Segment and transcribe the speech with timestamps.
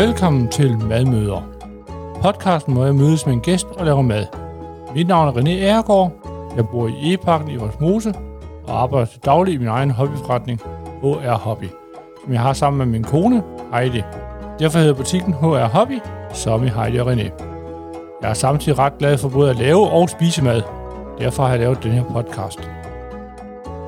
[0.00, 1.42] Velkommen til Madmøder.
[2.22, 4.26] Podcasten, hvor jeg mødes med en gæst og laver mad.
[4.94, 6.12] Mit navn er René Ergaard.
[6.56, 8.14] Jeg bor i Eparken i Vorsmose
[8.66, 10.60] og arbejder til daglig i min egen hobbyforretning,
[11.02, 11.64] HR Hobby,
[12.24, 13.42] som jeg har sammen med min kone,
[13.74, 14.02] Heidi.
[14.58, 15.98] Derfor hedder butikken HR Hobby,
[16.32, 17.30] som i Heidi og René.
[18.22, 20.62] Jeg er samtidig ret glad for både at lave og spise mad.
[21.18, 22.70] Derfor har jeg lavet den her podcast.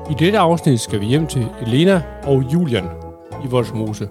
[0.09, 2.85] I dette afsnit skal vi hjem til Elena og Julian
[3.43, 4.09] i Vorsmose.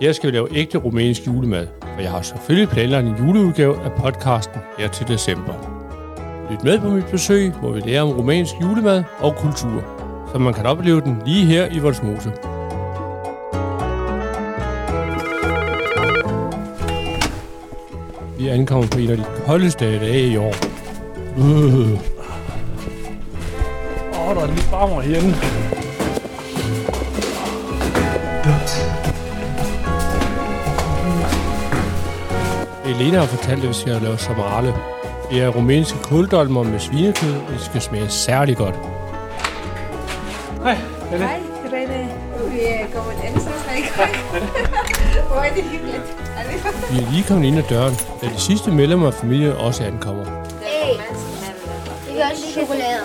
[0.00, 3.92] Her skal vi lave ægte rumænsk julemad, og jeg har selvfølgelig planlagt en juleudgave af
[3.92, 5.52] podcasten her til december.
[6.50, 9.84] Lyt med på mit besøg, hvor vi lærer om rumænsk julemad og kultur,
[10.32, 12.32] så man kan opleve den lige her i Vorsmose.
[18.38, 20.54] Vi ankommer på en af de koldeste dage i år.
[21.38, 21.92] Øh.
[24.12, 25.75] Åh, oh, der er lidt varmere herinde.
[33.00, 34.74] Elena har fortalt, at vi skal lave samarale.
[35.30, 38.74] Det er rumænske kuldolmer med svinekød, og det skal smage særlig godt.
[40.62, 40.74] Hej,
[41.10, 41.16] René.
[41.16, 42.00] Hej, René.
[42.52, 43.90] Vi er kommet ind, så skal ikke
[45.28, 46.16] Hvor er det hyggeligt.
[46.36, 46.92] Er?
[46.92, 50.24] Vi er lige kommet ind ad døren, da de sidste medlemmer af familien også ankommer.
[50.24, 50.94] Hey,
[52.06, 53.02] det gør også chokolade.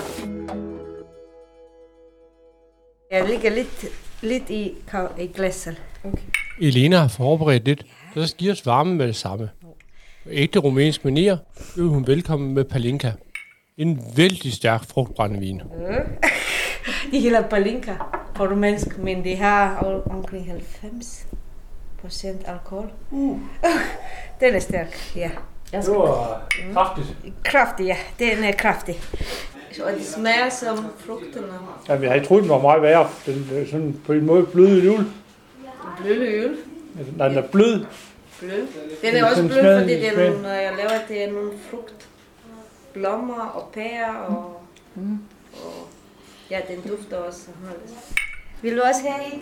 [3.12, 3.86] Jeg ligger lidt,
[4.22, 4.74] lidt i,
[5.20, 5.82] i glasset.
[6.62, 9.50] Elena har forberedt lidt, så skal give os varme med det samme.
[10.30, 11.38] Ægte rumænsk manier
[11.76, 13.12] vil hun velkommen med palinka.
[13.78, 15.62] En vældig stærk frugtbrændevin.
[17.12, 17.94] De hedder Palinka
[18.36, 19.76] på rumænsk, men de har
[20.10, 21.28] omkring 90
[22.02, 22.90] procent alkohol.
[23.12, 23.40] Uh.
[24.42, 25.30] Den er stærk, ja.
[25.72, 27.18] Det var kraftigt.
[27.44, 27.96] Kraftig, ja.
[28.20, 28.96] Den er kraftig.
[29.86, 31.48] Og det smager som frugterne.
[31.90, 33.10] Jamen, jeg havde troet, den var meget værre.
[33.26, 35.06] Den er sådan på en måde blød i jul.
[36.02, 36.56] Bløde øl.
[36.98, 37.86] Altså, Nej, den er blød.
[38.42, 38.68] Blød.
[39.02, 42.08] Den er også blød, fordi det er nogle, når jeg laver, det er nogle frugt.
[42.94, 44.62] Blommer og pærer og,
[45.54, 45.88] og
[46.50, 47.42] ja, den dufter også.
[48.62, 49.42] Vil du også have et,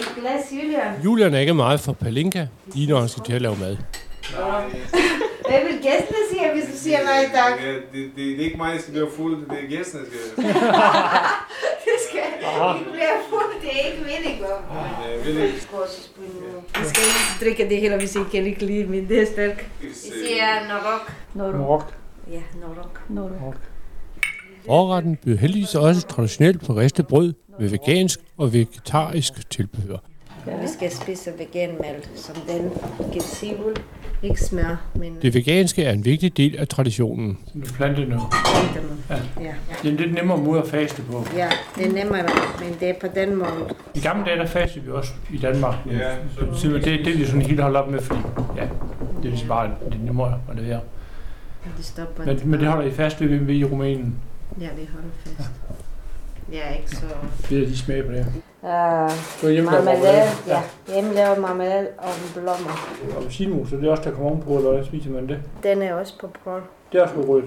[0.00, 1.02] et glas, Julian?
[1.04, 3.76] Julian er ikke meget for palinka, lige når han skal til at lave mad.
[5.48, 7.52] Hvad vil gæstene sige, hvis du siger nej tak?
[7.60, 10.44] Det, det, det er ikke mig, der skal blive fuld, det er gæsterne, der skal.
[11.86, 13.35] Det skal ikke blive fuld,
[13.84, 14.44] ikke meningen.
[14.44, 15.54] Jeg vil ikke.
[16.78, 19.70] Vi skal ikke drikke det hele, hvis I kan ikke lide, men det er stærk.
[19.80, 21.12] Vi siger norok.
[21.34, 21.94] Norok.
[22.30, 23.00] Ja, norok.
[23.08, 23.56] Norok.
[24.66, 29.96] Forretten byder heldigvis også traditionelt på ristet brød med vegansk og vegetarisk tilbehør.
[30.62, 32.70] Vi skal spise veganmælk, som den
[33.12, 33.76] giver sivul,
[34.22, 37.38] ikke smør, men Det veganske er en vigtig del af traditionen.
[37.54, 38.20] Du planter nu.
[39.10, 39.44] Ja.
[39.44, 39.52] Ja.
[39.82, 41.26] Det er en lidt nemmere måde at faste på.
[41.36, 42.22] ja, det er nemmere,
[42.60, 43.74] men det er på den måde.
[43.94, 45.74] I gamle dage, der fastede vi også i Danmark.
[45.90, 48.20] Ja, så- Så det, det er de sådan helt holdt op med, fordi
[48.56, 48.68] ja, det
[49.24, 50.80] er ligesom bare lidt nemmere at levere.
[51.76, 52.24] Det stopper.
[52.24, 54.14] Men, men det holder I fast ved, ved i Rumænien.
[54.60, 55.50] Ja, vi holder fast.
[56.52, 57.04] Jeg er ikke så...
[57.50, 58.26] Det er de smag på det.
[58.66, 59.10] Er
[59.50, 60.62] hjemme marmelade, ja.
[60.88, 62.98] Hjemmelavet marmelade og blommer.
[63.10, 65.42] Og appelsinmus, så det er også der kommer ovenpå, eller hvordan spiser man det?
[65.62, 66.60] Den er også på brød.
[66.92, 67.44] Det er også på rødt.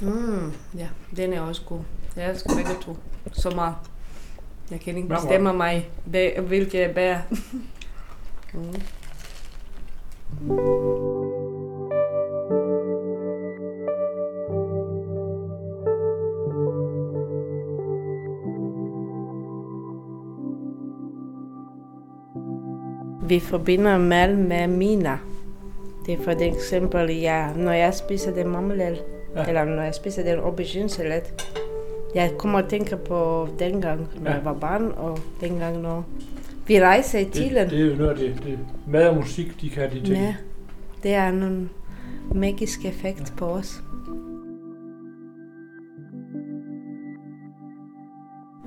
[0.00, 1.80] Mm, ja, den er også god.
[2.16, 2.96] Jeg elsker begge to.
[3.32, 3.74] Så meget.
[4.70, 5.90] Jeg kan ikke bestemme mig,
[6.46, 7.18] hvilke jeg bærer.
[8.54, 8.74] mm.
[23.28, 25.18] Vi forbinder mal med mina.
[26.06, 28.96] Det er for eksempel, ja, når jeg spiser den marmelade,
[29.34, 29.40] Ja.
[29.42, 29.48] ja.
[29.48, 31.44] eller når jeg spiser den aubergine-salat,
[32.14, 34.36] jeg kommer og tænker på dengang, når Ja.
[34.36, 36.04] jeg var barn, og dengang, når
[36.66, 37.70] vi rejser i Det, Thielen.
[37.70, 38.58] det er jo noget af det, det.
[38.88, 40.06] Mad og musik, de kan de ting.
[40.16, 40.34] Ja,
[41.02, 41.68] det er nogle
[42.34, 43.82] magisk effekt på os.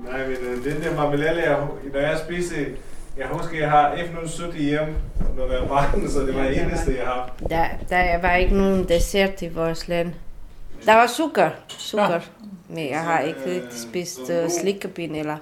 [0.04, 2.56] Nej, men øh, den der marmelade, jeg, når jeg spiser,
[3.20, 4.94] jeg husker, jeg har F-070 hjemme,
[5.36, 7.32] når jeg var barn, så det var det eneste, jeg har.
[7.48, 10.12] Der, der var ikke nogen dessert i vores land.
[10.86, 12.12] Der var sukker, sukker.
[12.12, 12.20] Ja.
[12.68, 15.36] Men jeg har ikke rigtig spist uh, slikkepinde eller...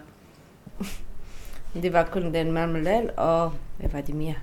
[1.82, 4.34] det var kun den marmelade, og hvad var det mere?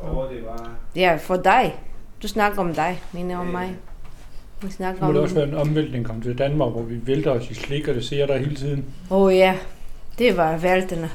[0.00, 0.70] Og det var...
[0.96, 1.74] Ja, for dig.
[2.22, 3.76] Du snakker om dig, mener om mig.
[4.62, 5.14] Vi snakker Nu må om...
[5.14, 7.94] det også være en omvæltning kom til Danmark, hvor vi vælter os i slik, og
[7.94, 8.84] det ser der hele tiden.
[9.10, 9.56] Åh oh, ja,
[10.18, 11.10] det var væltende.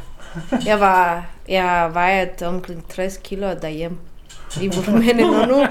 [0.66, 3.98] Jeg var, jeg vejet omkring 60 kilo derhjemme.
[4.62, 5.66] I Rumænien og nu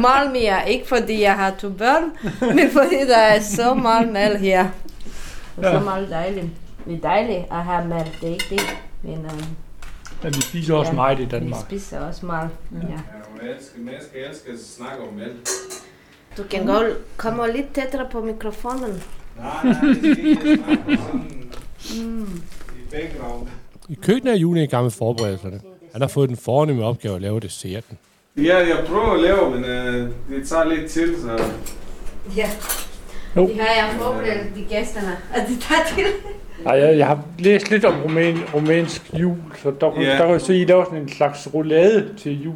[0.00, 0.70] meget mere.
[0.70, 2.02] Ikke fordi jeg har to børn,
[2.56, 4.68] men fordi der er så meget mad her.
[5.56, 6.46] Og så meget dejligt.
[6.86, 8.60] Det er dejligt at have mad, det er ikke det.
[9.02, 9.40] Men um,
[10.22, 10.94] Men vi spiser også Ja.
[10.96, 11.60] meget i Vi Danmark.
[11.60, 12.50] spiser også meget.
[12.72, 12.78] Ja.
[12.88, 12.94] Ja,
[13.30, 15.48] hun elsker, at snakke om mælk.
[16.36, 19.02] Du kan godt komme lidt tættere på mikrofonen.
[19.38, 20.62] Nej, nej, det skal ikke
[21.06, 21.34] sådan
[21.96, 22.42] Mm.
[22.88, 23.46] I background.
[23.88, 25.60] I køkkenet er Julie i gang med forberedelserne.
[25.92, 27.98] Han har fået den fornemme opgave at lave desserten.
[28.36, 31.44] Ja, jeg prøver at lave, men øh, det tager lidt til, så...
[32.36, 32.50] Ja.
[33.36, 33.46] Jo.
[33.48, 36.04] Det har jeg forberedt de gæsterne, at de tager til.
[36.64, 40.10] Nej, jeg, jeg har læst lidt om rumæn, rumænsk jul, så der, Ja.
[40.10, 42.54] der kan jeg se, at I laver sådan en slags roulade til jul.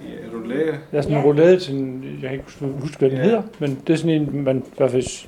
[0.00, 0.78] Ja, roulade.
[0.92, 1.26] Er sådan en Ja.
[1.28, 3.24] roulade til en, jeg kan ikke huske, hvad den Ja.
[3.24, 5.26] hedder, men det er sådan en, man i hvert fald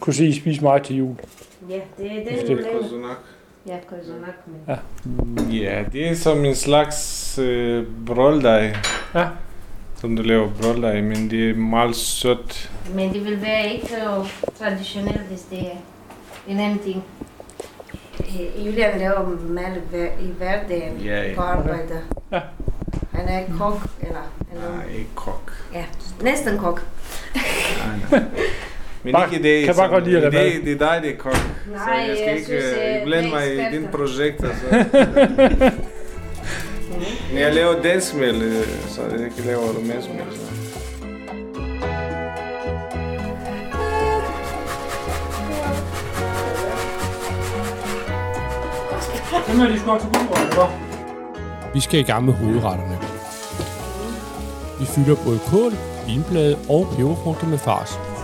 [0.00, 1.14] kunne se, I spise meget til jul.
[1.70, 2.82] Ja, det er den, det- du laver.
[2.82, 3.16] Kozonak.
[3.66, 4.76] Ja.
[5.50, 8.76] Ja, det er som en slags øh, brøldej.
[9.14, 9.26] Ja.
[10.00, 12.70] Som du laver brøldej, men det er meget sødt.
[12.94, 14.28] Men det vil være ikke så
[14.58, 15.76] traditionelt, hvis det er
[16.48, 17.04] en anden ting.
[18.66, 19.76] Julian laver mad
[20.20, 21.34] i hverdagen Ja, ja.
[21.34, 22.00] på arbejde.
[22.32, 22.40] Ja.
[23.12, 24.20] Han er kok, eller
[24.50, 25.52] han er Nej, ikke kok.
[25.74, 25.84] ja,
[26.22, 26.82] næsten kok.
[27.34, 27.44] Nej,
[28.10, 28.22] nej.
[29.02, 31.16] Men Bare- ikke det, kan bare godt lide lade det, det er dig, det er
[31.16, 31.36] kok.
[31.66, 34.48] Så Nej, jeg skal jeg ikke synes, øh, øh, blande er mig i dine projekter.
[34.54, 34.86] Så.
[37.32, 40.24] Men jeg laver dansk mel, øh, så jeg kan lave rumænsk mel.
[40.32, 40.46] Så.
[49.46, 50.68] Hvem er de skal til guldbrød,
[51.74, 52.98] Vi skal i gang med hovedretterne.
[54.80, 55.72] Vi fylder både kål,
[56.06, 58.15] vinblade og peberfrugter med fars.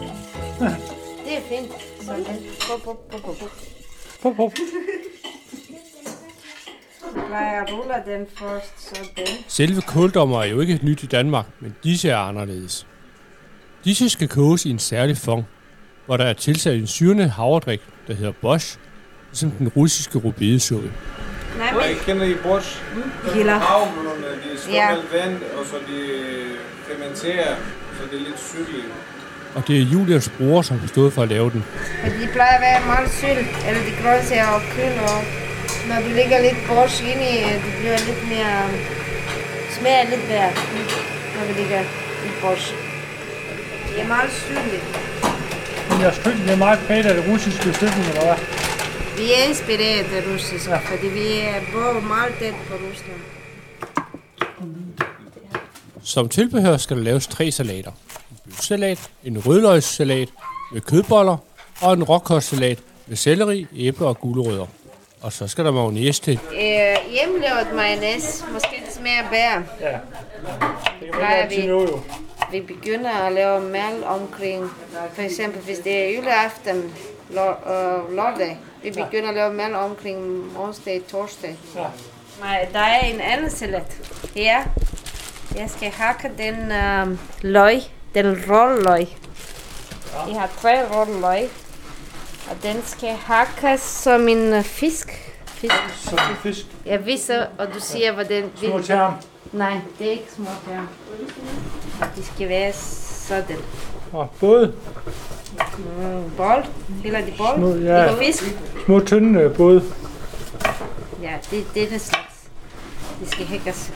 [1.25, 1.71] Det er fint.
[2.01, 2.37] Sådan.
[4.21, 4.53] Pop, pop.
[7.15, 9.27] Jeg plejer at rulle den først, sådan.
[9.47, 12.87] Selve kåldommer er jo ikke nyt i Danmark, men disse er anderledes.
[13.83, 15.45] Disse skal koges i en særlig fong,
[16.05, 18.79] hvor der er tilsat en syrende havredrik, der hedder bosch,
[19.29, 20.93] ligesom den russiske rubedesuppe.
[21.57, 22.81] Nej, Og jeg kender I borsch?
[23.33, 23.59] Hiller.
[23.59, 24.89] Havmøllerne, de slår Ja.
[24.89, 24.95] ja.
[25.17, 26.51] vand, og så de øh,
[26.87, 27.55] fermenterer,
[27.97, 28.85] så det er lidt syrligt.
[29.55, 31.65] Og det er Julians bror, som har stået for at lave den.
[32.05, 35.17] Og de plejer at være meget sylt, eller de grøntsager og køl, og
[35.89, 37.33] når du lægger lidt borsch ind i,
[37.65, 38.55] det bliver lidt mere,
[39.77, 40.51] smager lidt bedre,
[41.35, 41.81] når vi lægger
[42.27, 42.67] i borsch.
[43.89, 44.85] Det er meget syrligt.
[45.89, 48.37] Men jeres køkken er meget af det russiske støtten, eller hvad?
[49.17, 50.77] Vi er inspireret af russisk, ja.
[50.77, 53.21] fordi vi er både meget tæt på Rusland.
[56.03, 57.91] Som tilbehør skal der laves tre salater.
[58.31, 60.29] En bøfsalat, en rødløgssalat
[60.73, 61.37] med kødboller
[61.81, 64.65] og en råkostsalat med selleri, æbler og gulerødder.
[65.21, 66.39] Og så skal der mayonnaise til.
[66.53, 69.63] Øh, hjemmelavet mayonnaise, måske det smager bedre.
[71.21, 71.99] Ja, det vi- noget jo.
[72.51, 74.69] Vi begynder at lave mad omkring,
[75.13, 76.93] for eksempel hvis det er juleaften,
[78.09, 78.59] lørdag.
[78.83, 81.57] Vi begynder at lave mad omkring onsdag, torsdag.
[81.75, 81.85] Ja.
[82.39, 83.97] Nej, der er en anden salat.
[84.35, 84.63] Her,
[85.55, 87.81] jeg skal hakke den øh, løg,
[88.15, 89.07] den råløg.
[90.27, 91.49] Jeg har tre råløg,
[92.49, 95.27] og den skal hakkes som en øh, fisk.
[95.45, 95.73] Fisk.
[96.09, 96.65] Det er fisk.
[96.85, 98.51] Jeg viser, og du siger, hvordan...
[98.55, 99.13] Små term.
[99.51, 100.81] Nej, det er ikke små her.
[102.15, 103.57] De skal være sådan.
[104.11, 104.73] Og både
[105.77, 106.63] Mm, bold.
[107.05, 107.57] Eller de bold.
[107.57, 107.91] Små, Det ja.
[107.91, 108.43] er fisk.
[108.85, 109.83] små tynde øh, både.
[111.21, 112.35] Ja, det, det er den slags.
[113.23, 113.91] De skal hækkes.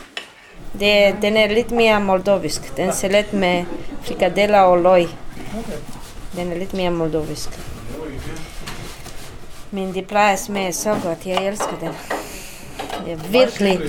[0.80, 2.78] Det, den er lidt mere moldovisk.
[2.78, 3.64] Den er salat med
[4.04, 5.08] frikadeller og løg.
[6.36, 7.50] Den er lidt mere moldovisk.
[9.72, 11.26] Men det plejer at smage så godt.
[11.26, 11.90] Jeg elsker den.
[13.06, 13.80] Det er virkelig...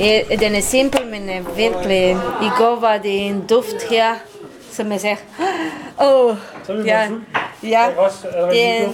[0.00, 2.10] Eh, Den er simpel, men er virkelig...
[2.42, 4.14] I går var det en duft her,
[4.76, 5.16] som jeg sagde...
[6.02, 6.36] Åh, oh,
[6.86, 7.08] ja,
[7.62, 7.86] ja.
[8.50, 8.88] Det er-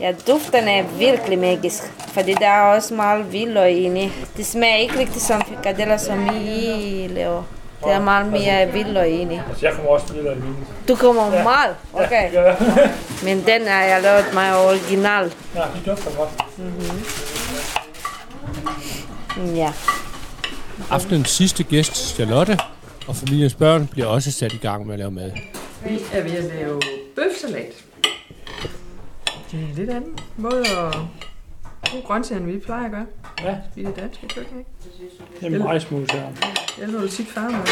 [0.00, 4.10] Ja, duften er virkelig magisk, fordi der er også meget hvidløg inde.
[4.36, 7.42] Det smager ikke rigtig som frikadeller, som I laver.
[7.84, 9.42] Der er meget mere hvidløg inde.
[9.48, 10.56] Altså, jeg kommer også til at mine.
[10.88, 12.32] Du kommer meget, okay.
[12.32, 12.54] Ja,
[13.22, 15.32] Men den har jeg lavet mig original.
[15.54, 16.30] ja, de dufter godt.
[19.56, 19.72] Ja.
[20.90, 22.58] Aftenens sidste gæst, Charlotte,
[23.10, 25.30] og familiens børn bliver også sat i gang med at lave mad.
[25.88, 26.80] Vi er ved at lave
[27.16, 27.84] bøfsalat.
[29.50, 30.94] Det er en lidt anden måde at
[31.90, 33.06] bruge grøntsager, end vi plejer at gøre
[33.42, 34.58] Ja, i det danske køkken.
[34.58, 34.70] Ikke?
[35.40, 36.26] det er majsmus her.
[36.76, 37.66] Det er noget tit farmor.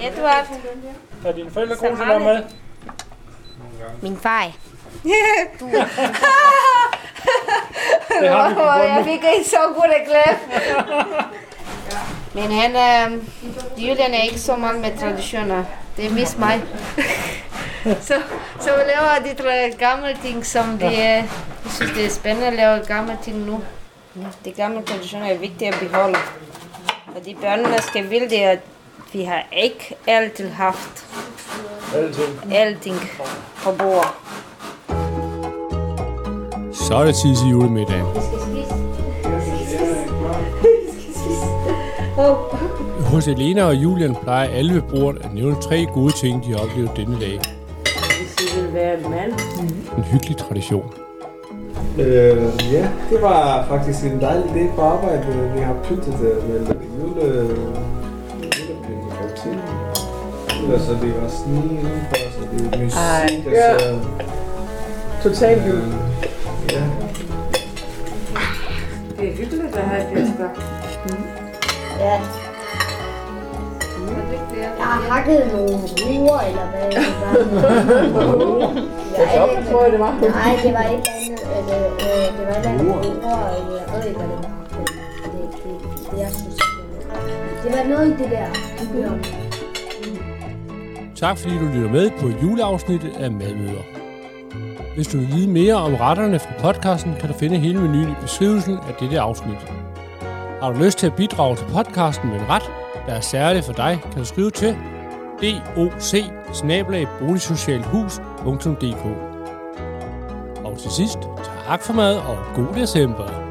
[0.00, 0.46] Edward,
[1.24, 2.42] Er dine forældre gode til at lave mad?
[4.02, 4.52] min far.
[8.20, 11.24] Det har vi på jeg fik ikke så god glemme.
[12.34, 13.08] Men han er,
[13.76, 15.64] Julian er ikke så meget med traditioner.
[15.96, 16.62] Det er mest mig.
[18.08, 18.14] så,
[18.60, 21.28] så vi laver de tre gamle ting, som vi er, jeg
[21.70, 23.62] synes, det er spændende at lave gamle ting nu.
[24.44, 26.18] De gamle traditioner er vigtige at beholde.
[27.06, 28.58] Og de børnene skal vide, at
[29.12, 31.06] vi har ikke altid haft
[31.94, 32.54] Alting.
[32.54, 33.10] alting
[33.62, 34.10] på bordet.
[36.88, 38.06] Så er det tid til julemiddagen.
[42.98, 46.58] Hos Elena og Julian plejer alle ved bordet at nævne tre gode ting, de har
[46.58, 47.40] oplevet denne dag.
[48.38, 49.32] Vi vil være en mand.
[49.98, 50.92] En hyggelig tradition.
[51.98, 52.36] Øh,
[52.72, 55.50] ja, det var faktisk en dejlig dag på arbejde.
[55.54, 57.24] Vi har pyntet det med jule...
[58.42, 59.60] julepynt på tiden.
[60.62, 63.76] Ellers så det var sne indenfor, så det er musik, Ej, og ja.
[65.22, 65.76] Totalt jul.
[65.76, 66.27] Øh,
[66.72, 66.84] ja.
[69.18, 70.48] Det er hyggeligt at have fester.
[71.98, 72.20] Ja.
[74.58, 75.72] Jeg har hakket nogle
[76.06, 77.34] ruer, eller hvad det var.
[79.18, 80.12] Jeg tror jeg, det var.
[80.20, 81.40] Nej, det var et andet.
[81.58, 83.00] Eller, øh, det var et andet ruer,
[83.56, 84.50] eller jeg ved ikke, hvad det var.
[84.70, 84.86] Det,
[85.32, 86.64] det, det, det, jeg synes, det
[87.08, 87.20] var.
[87.62, 88.46] Det var noget i det der.
[91.16, 93.82] Tak fordi du lytter med på juleafsnittet af Madmøder.
[94.98, 98.14] Hvis du vil vide mere om retterne fra podcasten, kan du finde hele menuen i
[98.22, 99.56] beskrivelsen af dette afsnit.
[100.62, 102.62] Har du lyst til at bidrage til podcasten med en ret,
[103.06, 104.76] der er særlig for dig, kan du skrive til
[105.76, 106.14] doc
[110.64, 111.18] Og til sidst,
[111.66, 113.47] tak for mad og god december.